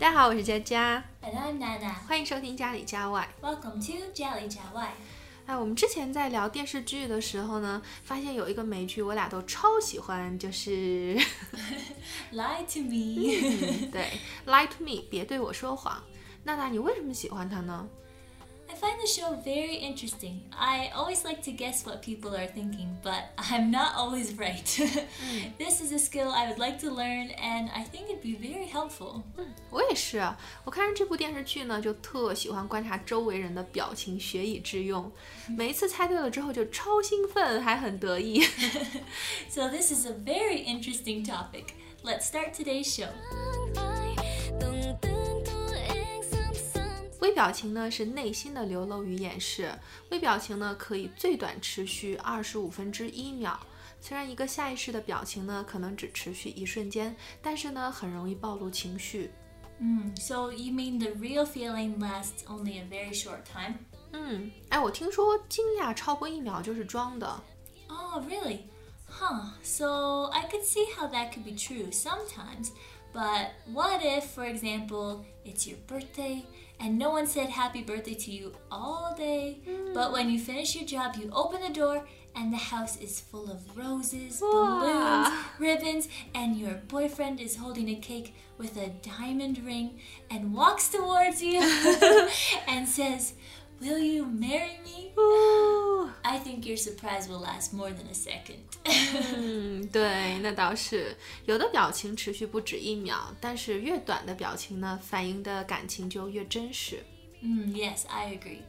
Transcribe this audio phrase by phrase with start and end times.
[0.00, 1.92] 大家好，我是佳佳，And I'm Nana.
[2.08, 3.28] 欢迎收听家里家外。
[3.42, 4.86] Welcome to Jelly Jawai.
[5.44, 11.18] 哎，我们之前在聊电视剧的时候呢，发现有一个美剧我俩都超喜欢，就是，
[12.32, 13.90] Lie to me.
[13.92, 14.06] 对
[14.50, 16.02] 《Lie to Me》，别对我说谎。
[16.44, 17.86] 娜娜，你为什么喜欢它呢？
[18.69, 20.41] I find the show very interesting.
[20.51, 24.65] I always like to guess what people are thinking, but I'm not always right.
[25.57, 28.67] this is a skill I would like to learn, and I think it'd be very
[28.67, 29.21] helpful.
[29.69, 30.19] 我也是，
[30.65, 35.09] 我看完这部电视剧呢，就特喜欢观察周围人的表情，学以致用。
[35.47, 38.43] 每一次猜对了之后，就超兴奋，还很得意。
[39.47, 41.75] So, this is a very interesting topic.
[42.03, 43.09] Let's start today's show.
[47.39, 49.71] 表情呢是内心的流露与掩饰，
[50.09, 53.59] 微表情呢可以最短持续二十五分之一秒。
[54.01, 59.31] 虽然一个下意识的表情呢可能只持续一瞬间，但是呢很容易暴露情绪。
[59.81, 63.75] Mm, so, you mean the real feeling lasts only a very short time?
[64.13, 67.43] 嗯，哎，我听说惊讶超过一秒就是装的。
[67.89, 68.59] Oh, really?
[69.09, 69.51] Huh.
[69.63, 72.69] So I could see how that could be true sometimes.
[73.13, 76.43] But what if, for example, it's your birthday
[76.80, 79.92] and no one said happy birthday to you all day, hmm.
[79.92, 83.50] but when you finish your job, you open the door and the house is full
[83.50, 85.44] of roses, balloons, Wow.
[85.58, 89.98] ribbons, and your boyfriend is holding a cake with a diamond ring
[90.30, 91.60] and walks towards you
[92.68, 93.34] and says,
[93.80, 95.12] Will you marry me?
[95.99, 98.59] 哦， I think your surprise will last more than a second.
[99.35, 101.17] 嗯，对，那倒是。
[101.45, 107.03] 有的表情持续不止一秒，但是越短的表情呢，反映的感情就越真实。
[107.41, 108.61] Mm, yes, I agree.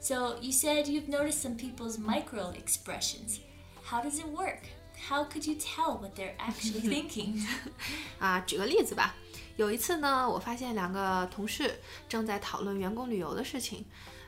[0.00, 3.38] So you said you've noticed some people's micro expressions.
[3.84, 4.60] How does it work?
[5.08, 7.44] How could you tell what they're actually thinking?
[8.18, 9.14] 啊，举个例子吧。
[9.56, 11.78] 有一次呢，我发现两个同事
[12.08, 13.84] 正在讨论员工旅游的事情，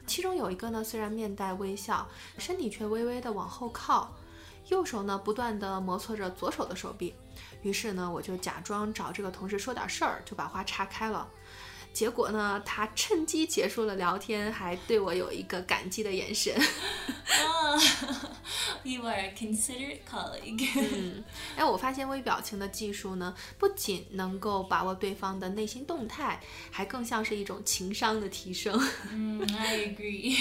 [0.09, 2.09] 其中有一个呢，虽然面带微笑，
[2.39, 4.11] 身体却微微的往后靠，
[4.69, 7.13] 右手呢不断的摩挲着左手的手臂。
[7.61, 11.29] 于是呢，我就假装找这个同事说点事儿，就把话岔开了。
[11.91, 16.53] 结果呢，他趁机结束了聊天，还对我有一个感激的眼神。
[16.55, 17.81] oh,
[18.83, 21.23] you are a considerate colleague.
[21.57, 26.39] 哎，我发现微表情的技术呢，不仅能够把握对方的内心动态，
[26.71, 28.79] 还更像是一种情商的提升。
[29.11, 30.37] Mm, I agree.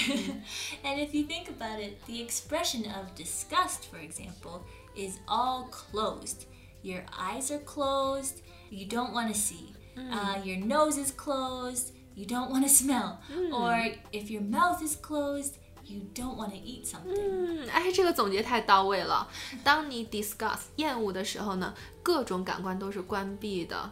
[0.85, 4.63] and if you think about it, the expression of disgust, for example,
[4.95, 6.45] is all closed.
[6.83, 8.37] Your eyes are closed,
[8.71, 9.75] you don't want to see.
[10.11, 13.19] Uh, your nose is closed, you don't want to smell.
[13.53, 13.75] Or
[14.13, 15.55] if your mouth is closed,
[15.85, 17.17] you don't want to eat something.
[17.17, 19.29] 嗯，哎，这个总结太到位了。
[19.65, 23.91] 当你 discuss 厌恶的时候呢，各种感官都是关闭的。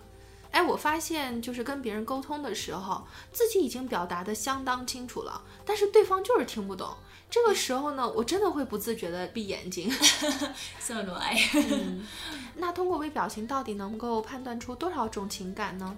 [0.52, 6.96] 哎，我发现就是跟别人沟通的时候，自己已经表达的相当清楚了，但是对方就是听不懂。
[7.29, 9.91] 这个时候呢，我真的会不自觉的闭眼睛。
[10.79, 11.37] So do I.
[12.55, 15.97] 那通过微表情到底能够判断出多少种情感呢？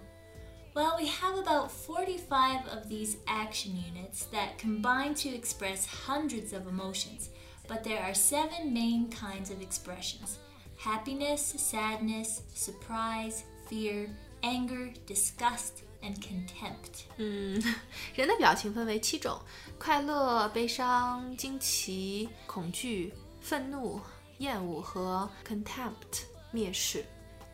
[0.75, 6.67] Well, we have about 45 of these action units that combine to express hundreds of
[6.67, 7.29] emotions,
[7.67, 10.37] but there are seven main kinds of expressions
[10.77, 14.09] happiness, sadness, surprise, fear,
[14.41, 17.05] anger, disgust, and contempt.
[17.17, 17.61] 嗯，
[18.15, 19.39] 人的表情分为七种：
[19.79, 23.99] 快乐、悲伤、惊奇、恐惧、愤怒、
[24.39, 26.23] 厌恶和 contempt
[26.53, 27.05] 蔑视。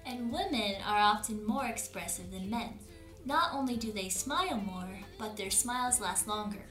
[0.05, 2.69] And women are often more expressive than men.
[3.25, 6.61] Not only do they smile more, but their smiles last longer.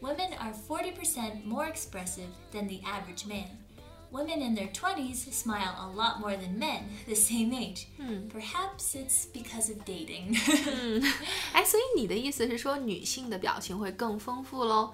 [0.00, 3.56] Women are 40% more expressive than the average man.
[4.10, 7.88] Women in their 20s smile a lot more than men the same age.
[8.32, 10.36] Perhaps it's because of dating.
[11.52, 14.92] 哎，所以你的意思是说女性的表情会更丰富喽？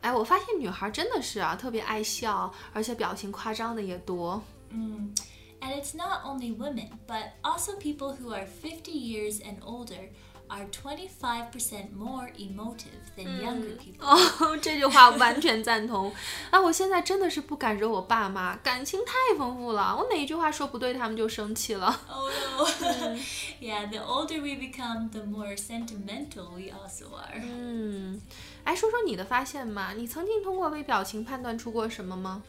[0.00, 4.42] 哎，我发现女孩真的是啊，特别爱笑，而且表情夸张的也多。
[4.72, 10.10] and it's not only women, but also people who are 50 years and older
[10.51, 14.05] are twenty five percent more emotive than younger people.
[14.05, 16.13] 哦，这句话完全赞同。
[16.49, 21.87] 啊，我现在真的是不敢惹我爸妈，感情太丰富了，我哪一句话说不对，他们就生气了。
[22.09, 23.17] Oh no.
[23.61, 27.41] yeah, the older we become, the more sentimental we also are.
[27.41, 28.19] 嗯，
[28.65, 29.93] 哎，说说你的发现嘛？
[29.93, 32.43] 你曾经通过微表情判断出过什么吗？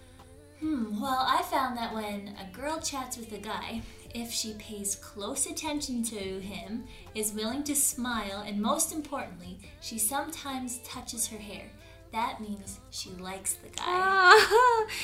[0.62, 3.82] Hmm, well, I found that when a girl chats with a guy,
[4.16, 10.00] if she pays close attention to him, is willing to smile, and most importantly, she
[10.00, 11.70] sometimes touches her hair,
[12.12, 13.84] that means she likes the guy.
[13.86, 14.32] 啊，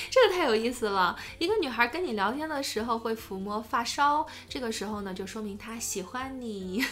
[0.10, 1.16] 这个太有意思了。
[1.38, 6.84] 一个女孩跟你聊天的时候会抚摸发梢，这个时候呢，就说明她喜欢你。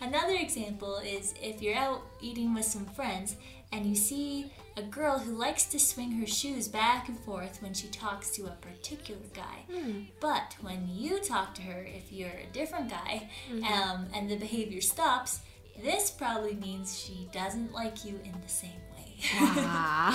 [0.00, 3.36] Another example is if you're out eating with some friends
[3.70, 7.74] and you see a girl who likes to swing her shoes back and forth when
[7.74, 9.66] she talks to a particular guy.
[10.20, 14.80] But when you talk to her, if you're a different guy, um, and the behavior
[14.80, 15.40] stops,
[15.82, 18.84] this probably means she doesn't like you in the same way.
[19.64, 20.14] 哇，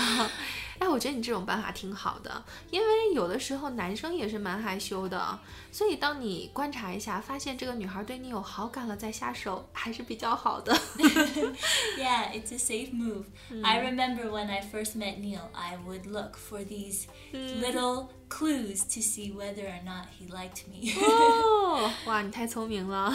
[0.79, 2.41] 哎，我觉得你这种办法挺好的，
[2.71, 5.37] 因为有的时候男生也是蛮害羞的，
[5.73, 10.73] 所以当你观察一下，发现这个女孩对你有好感了再下手，还是比较好的。
[12.27, 13.25] yeah, it's a safe move.
[13.63, 19.01] I remember when I first met Neil, I would look for these little clues to
[19.01, 20.91] see whether or not he liked me.
[20.99, 23.13] 哦， 哇，你太聪明了！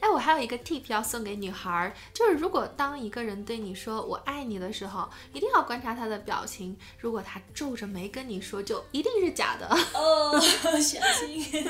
[0.00, 6.76] 哎，我还有一个 tip 要送给女孩儿，就是如果当一个人对你说“我爱你”的时候，一定要观察他的表情。
[6.98, 9.68] 如果他皱着眉跟你说，就一定是假的。
[9.94, 11.68] oh, Xiaxing.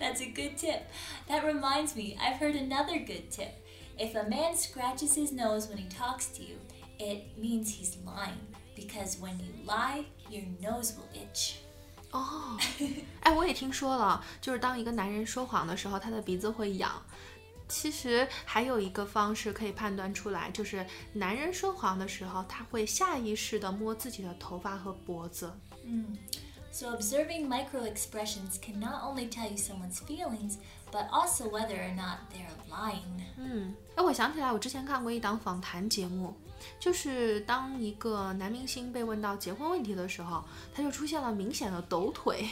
[0.00, 0.82] That's a good tip.
[1.28, 3.50] That reminds me, I've heard another good tip.
[3.98, 6.56] If a man scratches his nose when he talks to you,
[6.98, 8.38] it means he's lying.
[8.74, 11.56] Because when you lie, your nose will itch.
[12.12, 12.58] 哦，
[13.20, 16.90] 哎，我也听说了，就是当一个男人说谎的时候，他的鼻子会痒。
[17.68, 25.52] 其实还有一个方式可以判断出来，就是男人说谎的时候，他会下意识地摸自己的头发和脖子。
[26.72, 30.56] So, observing micro expressions can not only tell you someone's feelings,
[30.95, 33.21] but also whether or not they're lying.
[33.37, 36.33] 嗯，哎，我想起来，我之前看过一档访谈节目，
[36.79, 40.41] 就是当一个男明星被问到结婚问题的时候，
[40.73, 42.47] 他就出现了明显的抖腿。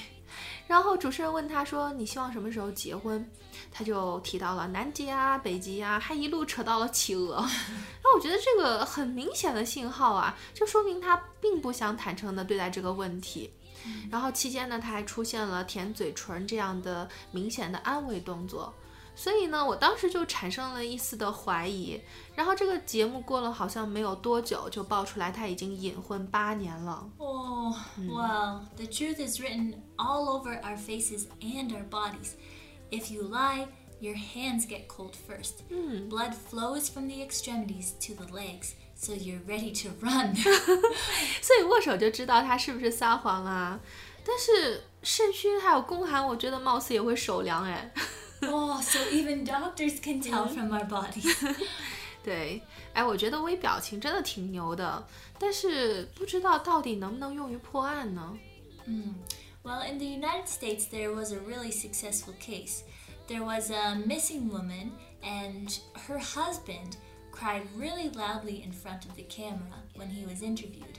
[0.68, 3.24] 然后主持人问他说：“你希望什么时候结婚？”
[3.72, 7.36] 他就提到了南极啊、北极啊，还一路扯到了企鹅。
[8.04, 13.52] 那我觉得这个很明显的信号啊，就说明他并不想坦诚地对待这个问题。
[14.10, 18.74] 然后期间呢，他还出现了舔嘴唇这样的明显的安慰动作。
[19.16, 22.02] 所以呢，我当时就产生了一丝的怀疑。
[22.36, 27.08] 然后这个节目过了好像没有多久，就爆出来他已经隐婚八年了。
[27.18, 32.32] Oh, well, the truth is written all over our faces and our bodies.
[32.90, 33.68] If you lie,
[34.00, 35.64] your hands get cold first.
[36.10, 40.36] Blood flows from the extremities to the legs, so you're ready to run.
[41.42, 43.80] 所以握手就知道他是不是撒谎啦。
[44.26, 47.94] 但是肾虚还有宫寒，我觉得貌似也会手凉哎。
[48.43, 51.37] oh, so even doctors can tell from our bodies.
[52.23, 52.63] 对，
[52.93, 55.07] 哎，我觉得微表情真的挺牛的，
[55.39, 58.39] 但是不知道到底能不能用于破案呢？
[59.63, 62.83] Well, in the United States, there was a really successful case.
[63.27, 64.93] There was a missing woman,
[65.23, 66.97] and her husband
[67.31, 70.92] cried really loudly in front of the camera when he was interviewed,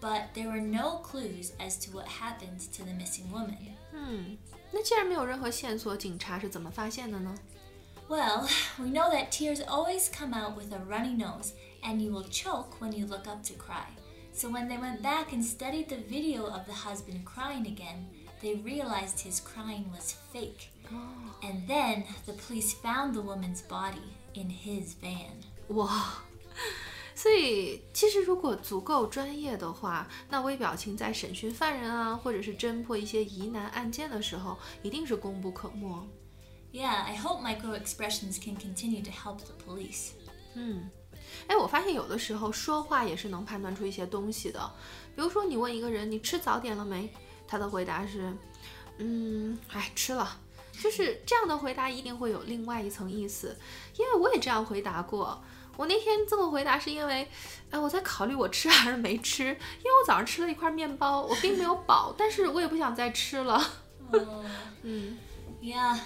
[0.00, 3.56] but there were no clues as to what happened to the missing woman.
[3.92, 4.36] 嗯，
[4.72, 7.34] 那既然没有任何线索，警察是怎么发现的呢？
[8.08, 8.48] Well,
[8.78, 12.78] we know that tears always come out with a runny nose, and you will choke
[12.80, 13.86] when you look up to cry.
[14.34, 18.08] So when they went back and studied the video of the husband crying again,
[18.42, 20.70] they realized his crying was fake.
[21.42, 25.40] And then the police found the woman's body in his van.
[25.68, 26.22] 哇，
[27.21, 36.07] 所以其实如果足够专业的话，那微表情在审讯犯人啊，或者是侦破一些疑难案件的时候，一定是功不可没。
[36.71, 40.11] Yeah, I hope micro expressions can continue to help the police.
[40.55, 40.89] 嗯，
[41.47, 44.71] 哎，我发现有的时候说话也是能判断出一些东西的。
[45.13, 47.13] 比如说，你问一个人你吃早点了没，
[47.45, 48.33] 他的回答是，
[48.99, 50.39] 嗯，哎，吃了。
[50.81, 53.57] 就是这样的回答一定会有另外一层意思，
[53.97, 55.43] 因为我也这样回答过。
[55.78, 57.28] 我那天这么回答是因为，
[57.70, 63.60] 哎，我在考虑我吃还是没吃，因为我早上吃了一块面包，我并没有饱，但是我也不想再吃了。
[64.12, 64.44] Oh,
[64.82, 65.18] 嗯
[65.60, 65.98] yeah.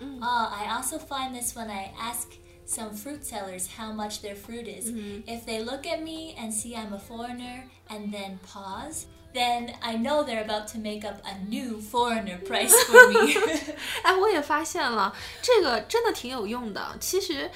[0.00, 2.28] Oh, I also find this when I ask
[2.66, 4.88] some fruit sellers how much their fruit is.
[5.26, 9.96] If they look at me and see I'm a foreigner and then pause, then I
[9.96, 13.34] know they're about to make up a new foreigner price for me.
[14.02, 16.96] 哎，我也发现了，这个真的挺有用的。
[17.00, 17.50] 其实，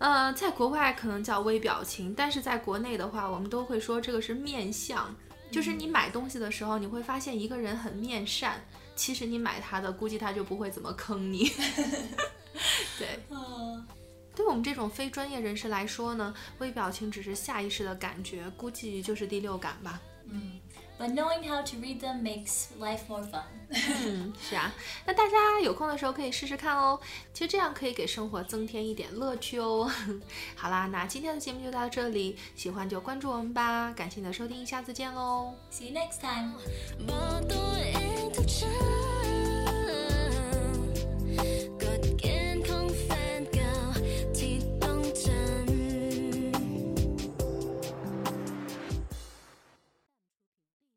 [0.00, 5.14] 呃，在国外可能叫微表情，但是在国内的话，我们都会说这个是面相。
[5.50, 8.64] 就是你买东西的时候，你会发现一个人很面善，
[8.96, 11.52] 其实你买他的，估计他就不会怎么坑你。
[12.98, 13.78] 对，oh.
[14.34, 20.00] 对我们这种非专业人士来说呢，微表情只是下意识的感觉，估计就是第六感吧。
[21.00, 23.40] But knowing how to read them makes life more fun.
[23.72, 24.70] 嗯，是啊，
[25.06, 27.00] 那大家有空的时候可以试试看哦。
[27.32, 29.90] 其实这样可以给生活增添一点乐趣哦。
[30.54, 33.90] 好啦，那今天的节目就到这里，喜欢就关注我们吧。
[33.96, 35.54] 感谢你的收听，下次见喽。
[35.72, 36.52] See you next time.